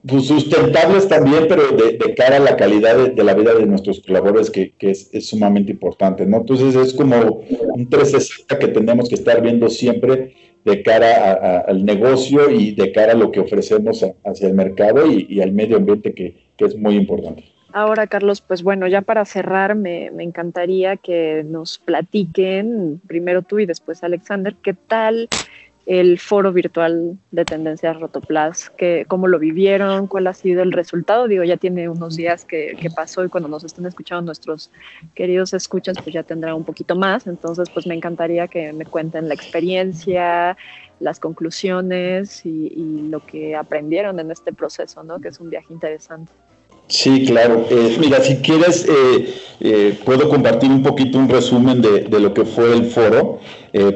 [0.07, 4.51] pues, sustentables también, pero de, cara a la calidad de, la vida de nuestros colaboradores,
[4.51, 6.39] que, es, sumamente importante, ¿no?
[6.39, 7.43] Entonces es como
[7.75, 10.35] un 360 que tenemos que estar viendo siempre
[10.65, 15.41] de cara al negocio y de cara a lo que ofrecemos hacia el mercado y,
[15.41, 17.43] al medio ambiente, que, es muy importante.
[17.73, 23.61] Ahora, Carlos, pues bueno, ya para cerrar, me, me, encantaría que nos platiquen, primero tú
[23.61, 25.31] y después Alexander, qué tal
[25.91, 31.27] el foro virtual de tendencias Rotoplas, que, cómo lo vivieron, cuál ha sido el resultado.
[31.27, 34.71] Digo, ya tiene unos días que, pasó y cuando nos estén escuchando nuestros
[35.17, 37.27] queridos escuchas, pues ya tendrá un poquito más.
[37.27, 40.57] Entonces, pues me encantaría que me cuenten la experiencia,
[41.01, 45.21] las conclusiones y, y lo que aprendieron en este proceso, ¿no?
[45.21, 46.31] Que es un viaje interesante.
[46.91, 47.67] Sí, claro.
[47.71, 52.45] Eh, mira, si quieres, eh, eh, puedo compartir un poquito un resumen de, lo que
[52.45, 53.39] fue el foro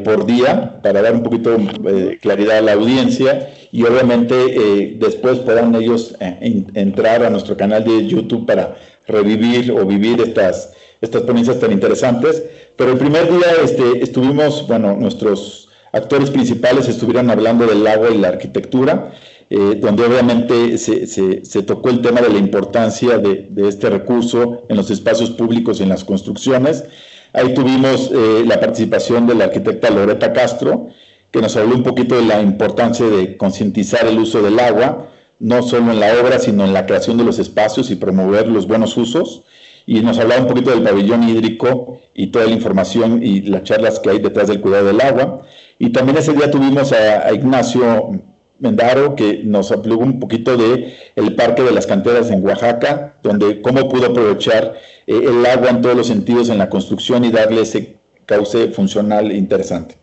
[0.04, 5.74] por día para dar un poquito de claridad a la audiencia y obviamente después puedan
[5.74, 8.76] ellos entrar a nuestro canal de YouTube para
[9.09, 12.44] revivir o vivir estas, estas ponencias tan interesantes.
[12.76, 18.18] Pero el primer día este, estuvimos, bueno, nuestros actores principales estuvieron hablando del agua y
[18.18, 19.12] la arquitectura.
[19.50, 24.90] Eh, donde obviamente se, tocó el tema de la importancia de, este recurso en los
[24.90, 26.85] espacios públicos y en las construcciones.
[27.33, 30.87] Ahí tuvimos eh, la participación de la arquitecta Loreta Castro,
[31.30, 35.62] que nos habló un poquito de la importancia de concientizar el uso del agua, no
[35.62, 38.96] solo en la obra, sino en la creación de los espacios y promover los buenos
[38.96, 39.42] usos.
[39.87, 44.00] Y nos hablaba un poquito del pabellón hídrico y toda la información y las charlas
[44.00, 45.40] que hay detrás del cuidado del agua.
[45.78, 48.22] Y también ese día tuvimos a Ignacio
[48.64, 53.62] Mendaro, que nos habló un poquito de el Parque de las Canteras en Oaxaca, donde
[53.62, 54.74] cómo pudo aprovechar
[55.07, 59.31] eh, el agua en todos los sentidos en la construcción y darle ese cauce funcional
[59.31, 59.96] interesante.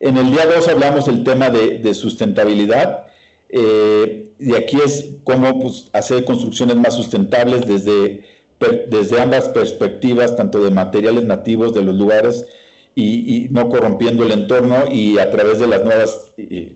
[0.00, 3.06] En el día 2 hablamos del tema de, sustentabilidad,
[3.48, 8.24] eh, y aquí es cómo pues, hacer construcciones más sustentables desde,
[8.88, 12.46] desde ambas perspectivas, tanto de materiales nativos de los lugares,
[12.94, 16.32] y, no corrompiendo el entorno y a través de las nuevas,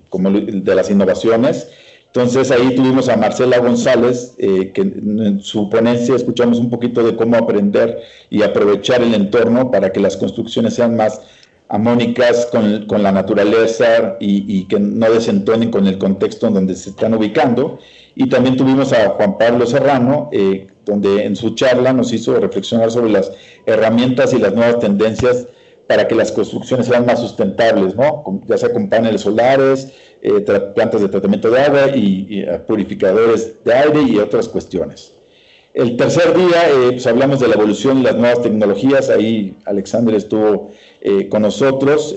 [0.08, 1.68] como de las innovaciones.
[2.06, 7.16] Entonces ahí tuvimos a Marcela González, eh, que en su ponencia escuchamos un poquito de
[7.16, 11.20] cómo aprender y aprovechar el entorno para que las construcciones sean más
[11.68, 16.90] amónicas con, con la naturaleza y, que no desentonen con el contexto en donde se
[16.90, 17.80] están ubicando.
[18.14, 22.92] Y también tuvimos a Juan Pablo Serrano, eh, donde en su charla nos hizo reflexionar
[22.92, 23.32] sobre las
[23.66, 25.48] herramientas y las nuevas tendencias
[25.86, 28.40] para que las construcciones sean más sustentables, ¿no?
[28.46, 29.92] ya sea con paneles solares,
[30.22, 30.40] eh,
[30.74, 35.12] plantas de tratamiento de agua y, eh, purificadores de aire y otras cuestiones.
[35.74, 39.10] El tercer día, eh, pues hablamos de la evolución y las nuevas tecnologías.
[39.10, 40.70] Ahí Alexander estuvo
[41.28, 42.16] con nosotros,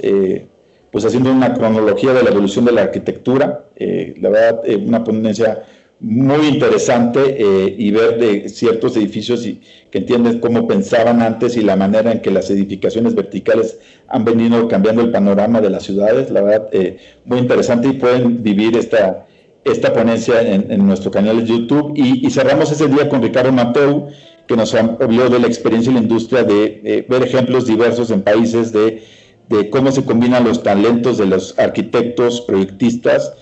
[0.92, 3.66] pues haciendo una cronología de la evolución de la arquitectura.
[3.76, 5.66] la verdad, una ponencia
[6.00, 11.62] muy interesante eh, y ver de ciertos edificios y que entiendes cómo pensaban antes y
[11.62, 16.30] la manera en que las edificaciones verticales han venido cambiando el panorama de las ciudades.
[16.30, 19.26] La verdad, eh, muy interesante y pueden vivir esta,
[19.64, 21.94] esta ponencia en, nuestro canal de YouTube.
[21.96, 24.08] Y, cerramos ese día con Ricardo Mateu,
[24.48, 28.71] que nos habló de la experiencia en la industria de ver ejemplos diversos en países
[28.71, 29.04] de,
[29.50, 33.34] de cómo se combinan los talentos de los arquitectos, proyectistas,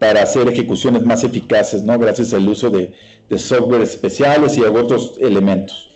[0.00, 1.96] para hacer ejecuciones más eficaces, ¿no?
[1.98, 2.94] Gracias al uso de,
[3.36, 5.90] software especiales y otros elementos.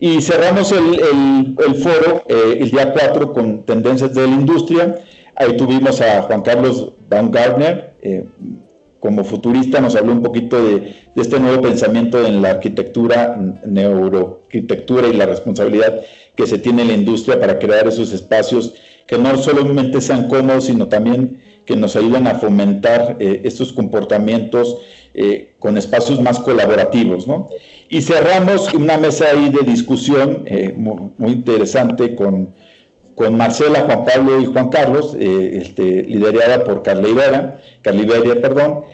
[0.00, 4.98] Y cerramos el, foro eh, el día 4 con tendencias de la industria.
[5.36, 8.24] Ahí tuvimos a Juan Carlos Baumgartner, eh,
[8.98, 15.12] como futurista nos habló un poquito de, este nuevo pensamiento en la arquitectura, neuroarquitectura y
[15.12, 16.00] la responsabilidad
[16.34, 18.74] que se tiene en la industria para crear esos espacios
[19.10, 24.78] que no solamente sean cómodos, sino también que nos ayuden a fomentar eh, estos comportamientos
[25.14, 27.26] eh, con espacios más colaborativos.
[27.26, 27.48] ¿no?
[27.88, 32.54] Y cerramos una mesa ahí de discusión eh, muy, interesante con,
[33.16, 38.84] con Marcela, Juan Pablo y Juan Carlos, este, liderada por Carla Ibera, Carla Iberia, perdón,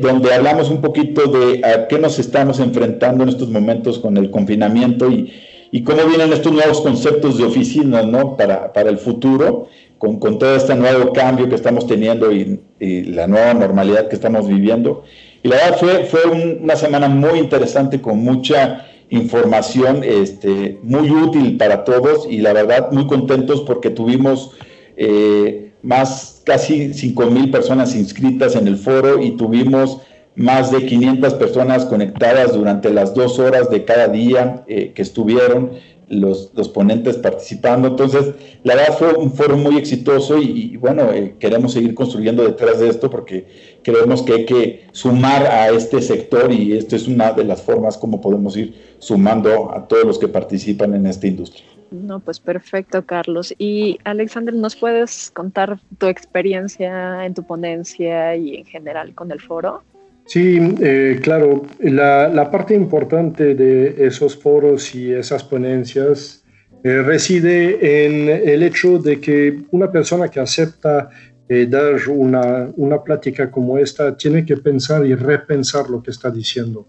[0.00, 4.30] donde hablamos un poquito de a qué nos estamos enfrentando en estos momentos con el
[4.30, 5.32] confinamiento y,
[5.70, 8.36] y cómo vienen estos nuevos conceptos de oficina ¿no?
[8.36, 13.54] para, para el futuro con, todo este nuevo cambio que estamos teniendo y, la nueva
[13.54, 15.02] normalidad que estamos viviendo.
[15.42, 16.20] Y la verdad fue, fue
[16.60, 22.92] una semana muy interesante con mucha información este, muy útil para todos y la verdad
[22.92, 24.52] muy contentos porque tuvimos
[24.96, 30.02] eh, más casi 5 mil personas inscritas en el foro y tuvimos
[30.38, 35.72] más de 500 personas conectadas durante las dos horas de cada día eh, que estuvieron
[36.08, 37.88] los, los, ponentes participando.
[37.88, 42.78] Entonces, la verdad fue un foro muy exitoso y, bueno, eh, queremos seguir construyendo detrás
[42.78, 43.48] de esto porque
[43.82, 47.98] creemos que hay que sumar a este sector y esto es una de las formas
[47.98, 51.64] como podemos ir sumando a todos los que participan en esta industria.
[51.90, 53.54] No, pues perfecto, Carlos.
[53.58, 59.40] Y Alexander, ¿nos puedes contar tu experiencia en tu ponencia y en general con el
[59.40, 59.82] foro?
[60.28, 66.44] Sí, eh, claro, la, parte importante de esos foros y esas ponencias
[66.84, 71.08] eh, reside en el hecho de que una persona que acepta
[71.48, 76.30] eh, dar una, una, plática como esta tiene que pensar y repensar lo que está
[76.30, 76.86] diciendo.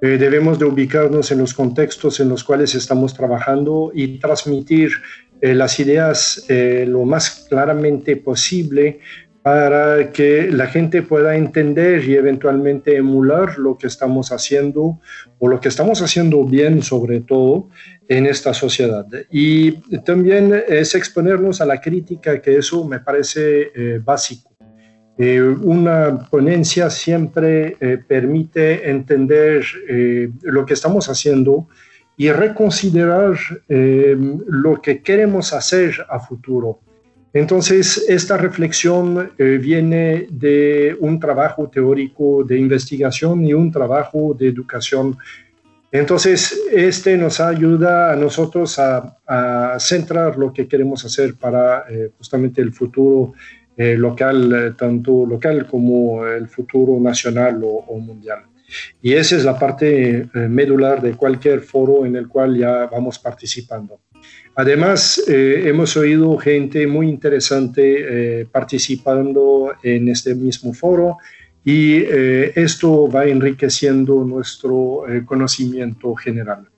[0.00, 4.90] debemos de ubicarnos en los contextos en los cuales estamos trabajando y transmitir
[5.40, 8.98] las ideas lo más claramente posible
[9.42, 15.00] para que la gente pueda entender y eventualmente emular lo que estamos haciendo
[15.40, 17.68] o lo que estamos haciendo bien sobre todo
[18.08, 19.06] en esta sociedad.
[19.30, 19.72] Y
[20.02, 24.52] también es exponernos a la crítica, que eso me parece eh, básico.
[25.18, 29.64] Eh, una ponencia siempre eh, permite entender
[30.42, 31.68] lo que estamos haciendo
[32.16, 33.36] y reconsiderar
[33.68, 36.80] lo que queremos hacer a futuro.
[37.34, 44.48] Entonces, esta reflexión eh, viene de un trabajo teórico de investigación y un trabajo de
[44.48, 45.16] educación.
[45.90, 49.16] Entonces, este nos ayuda a nosotros a,
[49.78, 53.32] centrar lo que queremos hacer para eh, justamente el futuro
[53.78, 58.40] eh, local, tanto local como el futuro nacional o mundial.
[59.00, 64.00] Y esa es la parte medular de cualquier foro en el cual ya vamos participando.
[64.54, 71.16] Además, eh, hemos oído gente muy interesante eh, participando en este mismo foro
[71.64, 76.68] y eh, esto va enriqueciendo nuestro conocimiento general.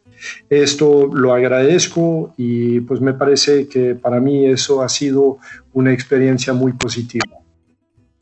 [0.48, 5.38] Esto lo agradezco y pues me parece que para mí eso ha sido
[5.72, 7.38] una experiencia muy positiva.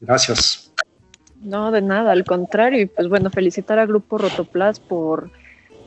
[0.00, 0.72] Gracias.
[1.42, 2.80] No, de nada, al contrario.
[2.80, 5.30] Y pues bueno, felicitar al Grupo Rotoplas por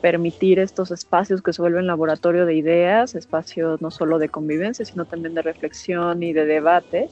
[0.00, 5.04] permitir estos espacios que se vuelven laboratorio de ideas, espacios no solo de convivencia, sino
[5.04, 7.08] también de reflexión y de debate.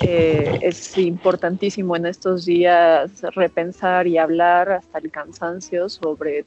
[0.00, 6.44] Es importantísimo en estos días repensar y hablar hasta el cansancio sobre,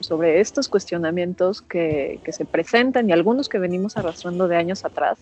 [0.00, 5.18] sobre estos cuestionamientos que, que se presentan y algunos que venimos arrastrando de años atrás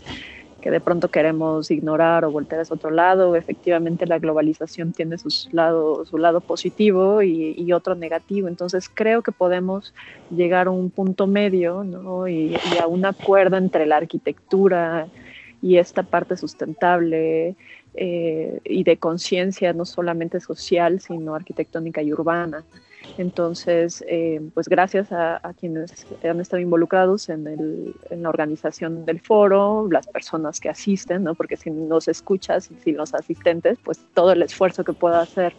[0.62, 3.36] que de pronto queremos ignorar o voltear hacia otro lado.
[3.36, 8.48] Efectivamente, la globalización tiene sus lado, su lado positivo y, otro negativo.
[8.48, 9.92] Entonces, creo que podemos
[10.30, 12.28] llegar a un punto medio ¿no?
[12.28, 15.08] y, a un acuerdo entre la arquitectura
[15.60, 17.56] y esta parte sustentable
[17.94, 22.64] eh, y de conciencia, no solamente social, sino arquitectónica y urbana.
[23.18, 29.20] Entonces, eh, pues gracias a, quienes han estado involucrados en, el, en, la organización del
[29.20, 31.34] foro, las personas que asisten, ¿no?
[31.34, 35.52] porque si nos escuchas si los asistentes, pues todo el esfuerzo que pueda hacer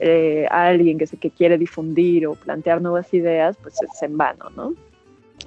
[0.00, 4.50] eh, alguien que, se, que quiere difundir o plantear nuevas ideas, pues es en vano,
[4.56, 4.74] ¿no?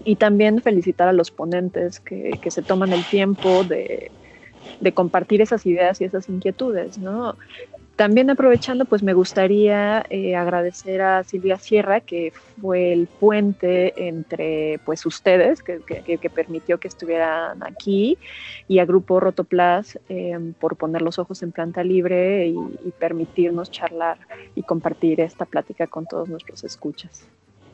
[0.05, 4.11] Y también felicitar a los ponentes que, que se toman el tiempo de,
[4.79, 7.35] de compartir esas ideas y esas inquietudes, ¿no?
[7.99, 12.31] También aprovechando, pues me gustaría eh, agradecer a Silvia Sierra, que
[12.61, 15.81] fue el puente entre pues ustedes, que,
[16.33, 18.17] permitió que estuvieran aquí,
[18.69, 24.17] y a Grupo Rotoplas em, por poner los ojos en planta libre y, permitirnos charlar
[24.55, 27.27] y compartir esta plática con todos nuestros escuchas.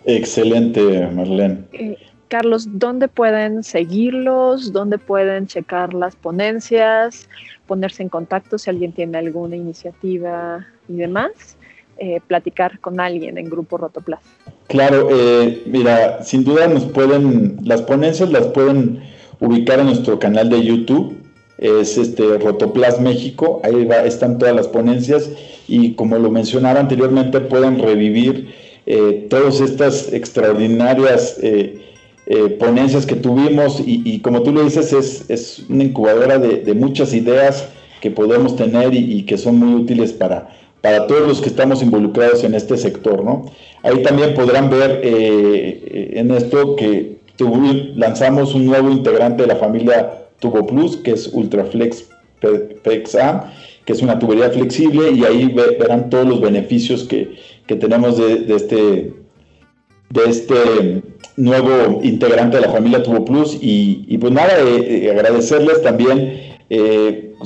[0.05, 1.65] Excelente, Marlene.
[1.71, 1.97] Eh,
[2.35, 4.73] Carlos, ¿dónde pueden seguirlos?
[4.73, 7.29] ¿Dónde pueden checar las ponencias?
[7.65, 11.55] Ponerse en contacto si alguien tiene alguna iniciativa y demás.
[11.97, 14.19] eh, platicar con alguien en Grupo Rotoplas?
[14.67, 19.01] Claro, eh, mira, sin duda nos pueden, las ponencias las pueden
[19.39, 21.15] ubicar en nuestro canal de YouTube,
[21.57, 25.31] es este Rotoplas México, ahí va, están todas las ponencias
[25.69, 28.53] y como lo mencionaba anteriormente pueden revivir
[28.85, 31.39] eh, todas estas extraordinarias
[32.59, 37.69] ponencias que tuvimos y, como tú lo dices es, es una incubadora de, muchas ideas
[38.01, 40.49] que podemos tener y que son muy útiles para,
[40.85, 43.45] para todos los que estamos involucrados en este sector, ¿no?
[43.81, 47.17] Ahí también podrán ver eh, en esto que
[47.95, 52.07] lanzamos un nuevo integrante de la familia Tubo Plus, que es Ultraflex
[52.83, 53.51] PXA,
[53.83, 55.47] que es una tubería flexible, y ahí
[55.79, 59.11] verán todos los beneficios que, tenemos de, este,
[60.09, 61.03] de este
[61.37, 63.57] nuevo integrante de la familia Tubo Plus.
[63.61, 66.55] Y, pues nada, eh, eh, agradecerles también,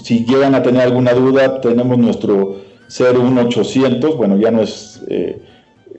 [0.03, 5.01] si llegan a tener alguna duda, tenemos nuestro ser un 800, bueno, ya no es,
[5.07, 5.39] eh,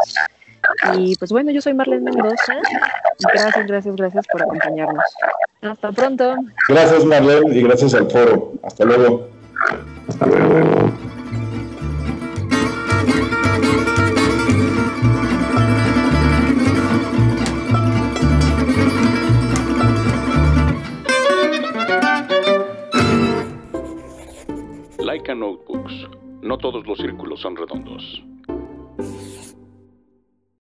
[0.93, 2.55] Y pues bueno, yo soy Marlene Mendoza.
[3.33, 5.05] Gracias, gracias, gracias por acompañarnos.
[5.61, 6.35] Hasta pronto.
[6.67, 8.51] Gracias, Marlene, y gracias al foro.
[8.61, 9.38] Hasta luego.
[10.07, 11.09] Hasta luego.
[25.35, 26.07] Notebooks.
[26.41, 28.23] No todos los círculos son redondos.